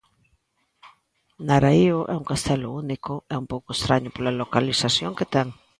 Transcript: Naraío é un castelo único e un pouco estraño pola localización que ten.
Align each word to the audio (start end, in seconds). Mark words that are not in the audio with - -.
Naraío 1.47 1.99
é 2.13 2.15
un 2.21 2.25
castelo 2.31 2.67
único 2.83 3.13
e 3.31 3.33
un 3.41 3.45
pouco 3.51 3.69
estraño 3.77 4.09
pola 4.15 4.37
localización 4.41 5.11
que 5.17 5.25
ten. 5.33 5.47